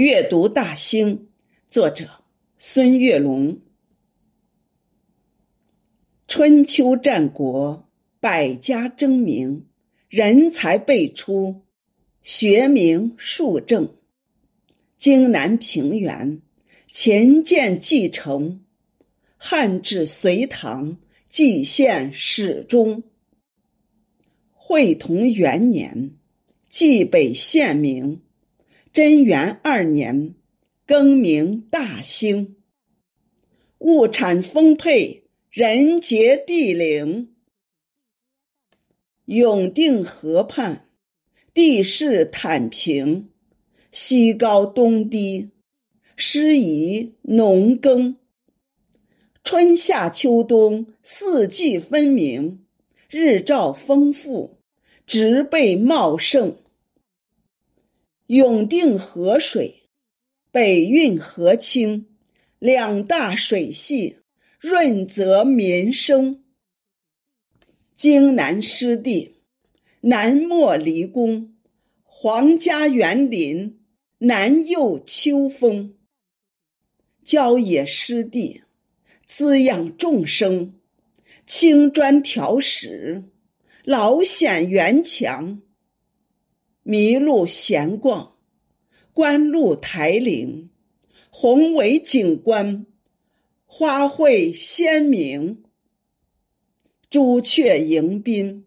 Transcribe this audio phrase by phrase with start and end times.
[0.00, 1.28] 阅读大兴，
[1.68, 2.08] 作者
[2.56, 3.60] 孙月龙。
[6.26, 7.86] 春秋战国，
[8.18, 9.66] 百家争鸣，
[10.08, 11.66] 人才辈出，
[12.22, 13.94] 学名数正。
[14.96, 16.40] 荆南平原，
[16.90, 18.64] 秦建继承，
[19.36, 20.96] 汉至隋唐，
[21.28, 23.02] 蓟县始终。
[24.54, 26.12] 会同元年，
[26.70, 28.22] 蓟北县名。
[28.92, 30.34] 贞元二年，
[30.84, 32.56] 更名大兴。
[33.78, 37.32] 物产丰沛，人杰地灵。
[39.26, 40.88] 永定河畔，
[41.54, 43.28] 地势坦平，
[43.92, 45.50] 西高东低，
[46.16, 48.16] 适宜农耕。
[49.44, 52.64] 春夏秋冬四季分明，
[53.08, 54.58] 日照丰富，
[55.06, 56.56] 植被茂盛。
[58.30, 59.88] 永定河水，
[60.52, 62.06] 北运河清，
[62.60, 64.18] 两大水系，
[64.60, 66.44] 润泽民生。
[67.92, 69.40] 荆南湿地，
[70.02, 71.56] 南没离宫，
[72.04, 73.80] 皇家园林，
[74.18, 75.96] 南佑秋风。
[77.24, 78.62] 郊野湿地，
[79.26, 80.78] 滋养众生，
[81.48, 83.24] 青砖条石，
[83.82, 85.60] 老显园墙。
[86.84, 88.36] 麋鹿闲逛，
[89.12, 90.70] 观鹿台岭，
[91.28, 92.86] 宏伟景观，
[93.66, 95.62] 花卉鲜明。
[97.10, 98.64] 朱雀迎宾，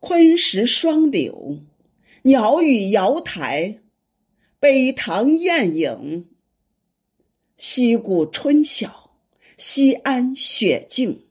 [0.00, 1.60] 昆石双柳，
[2.22, 3.78] 鸟语瑶台，
[4.58, 6.28] 北塘艳影。
[7.56, 9.16] 西谷春晓，
[9.56, 11.26] 西安雪静，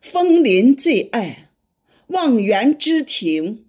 [0.00, 1.50] 枫林最爱，
[2.06, 3.65] 望园之庭。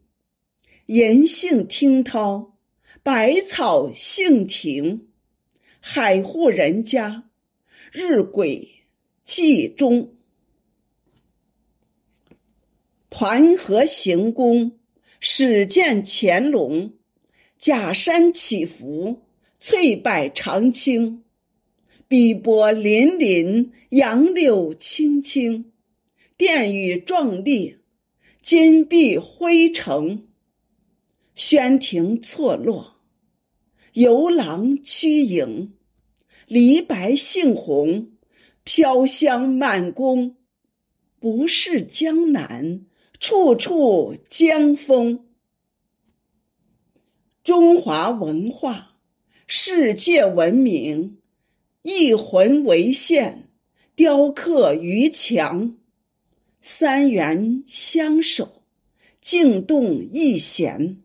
[0.88, 2.55] 银杏听涛，
[3.03, 5.09] 百草杏庭，
[5.81, 7.25] 海户人家，
[7.91, 8.69] 日晷
[9.25, 10.13] 记中。
[13.09, 14.79] 团河行宫，
[15.19, 16.94] 始见乾隆。
[17.57, 19.23] 假山起伏，
[19.59, 21.25] 翠柏长青。
[22.07, 25.73] 碧波粼粼，杨柳青青。
[26.38, 27.75] 殿宇壮丽，
[28.41, 30.23] 金碧辉城。
[31.38, 32.96] 轩庭错落，
[33.94, 35.75] 游廊曲影，
[36.48, 38.09] 梨白杏红，
[38.64, 40.36] 飘香满宫。
[41.20, 42.88] 不是江南，
[43.20, 45.28] 处处江风。
[47.44, 48.98] 中华文化，
[49.46, 51.19] 世界闻名，
[51.84, 53.52] 一魂为线，
[53.96, 55.78] 雕刻于墙。
[56.62, 58.64] 三元相守，
[59.22, 61.04] 静动一弦。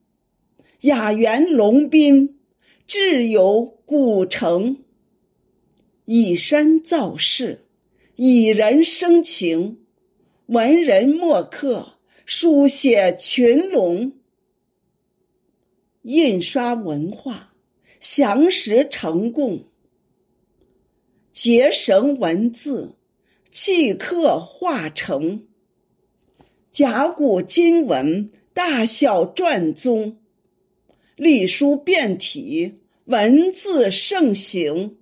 [0.82, 2.40] 雅园龙宾，
[2.88, 4.82] 志游古城。
[6.06, 7.66] 以山造势，
[8.16, 9.78] 以人生情。
[10.46, 14.14] 文人墨客书写群龙。
[16.02, 17.54] 印刷文化，
[18.00, 19.66] 详实成贡。
[21.32, 22.96] 结绳文字，
[23.52, 25.46] 契刻化成。
[26.72, 30.18] 甲骨金文，大小篆宗。
[31.16, 32.74] 隶书变体，
[33.04, 34.96] 文字盛行；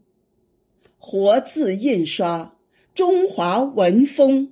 [0.98, 2.56] 活字印刷，
[2.94, 4.48] 中华文风；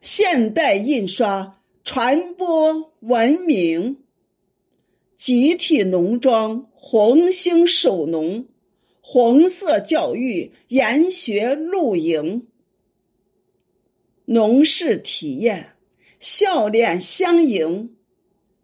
[0.00, 3.98] 现代印刷，传播文明。
[5.16, 8.46] 集体农庄，红星守农；
[9.00, 12.48] 红色教育，研学露营。
[14.24, 15.74] 农事体验，
[16.18, 17.90] 笑脸相迎；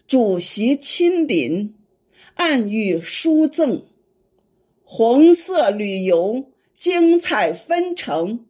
[0.09, 1.76] 主席亲临。
[2.37, 3.87] 暗语书赠，
[4.85, 8.45] 红色旅游精彩纷呈，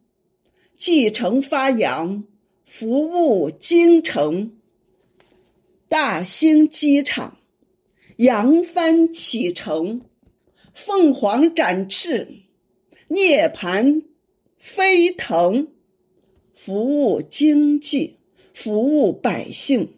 [0.76, 2.24] 继承发扬，
[2.64, 4.56] 服务京城。
[5.88, 7.38] 大兴机场，
[8.16, 10.02] 扬帆启程，
[10.74, 12.40] 凤凰展翅，
[13.06, 14.02] 涅槃
[14.58, 15.68] 飞腾，
[16.52, 18.16] 服务经济，
[18.52, 19.94] 服务百姓，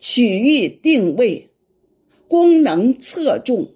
[0.00, 1.47] 区域定位。
[2.28, 3.74] 功能侧重，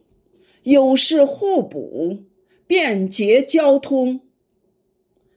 [0.65, 2.25] 优势互补，
[2.67, 4.21] 便捷交通，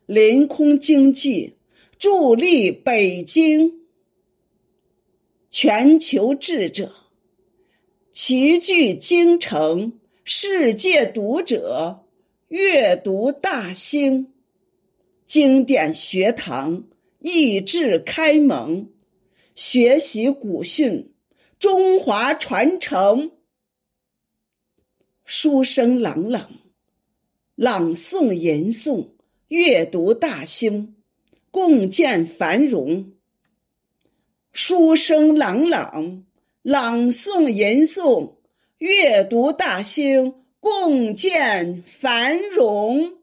[0.05, 1.55] 临空经济
[1.97, 3.85] 助力北京。
[5.49, 6.93] 全球智者
[8.11, 9.93] 齐聚京城，
[10.25, 12.03] 世界读者
[12.49, 14.33] 阅读大兴，
[15.25, 16.83] 经典学堂
[17.19, 18.89] 益智开蒙，
[19.55, 21.14] 学习古训。
[21.59, 23.31] 中华传承，
[25.23, 25.63] 书。
[25.63, 26.49] 声朗朗，
[27.55, 29.09] 朗诵吟诵，
[29.47, 30.95] 阅读大兴，
[31.49, 33.13] 共建繁荣。
[34.51, 36.25] 书声朗朗，
[36.61, 38.35] 朗诵吟诵，
[38.77, 43.17] 阅读大兴，共建繁荣。